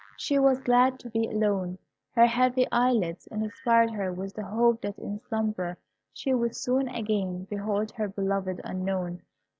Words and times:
She 0.17 0.39
was 0.39 0.61
glad 0.63 0.97
to 1.01 1.11
be 1.11 1.27
alone. 1.27 1.77
Her 2.15 2.25
heavy 2.25 2.65
eyelids 2.71 3.27
inspired 3.27 3.91
her 3.91 4.11
with 4.11 4.33
the 4.33 4.41
hope 4.43 4.81
that 4.81 4.97
in 4.97 5.19
slumber 5.19 5.77
she 6.11 6.33
would 6.33 6.55
soon 6.55 6.87
again 6.87 7.43
behold 7.51 7.91
her 7.91 8.07
beloved 8.09 8.61
Unknown. 8.63 9.21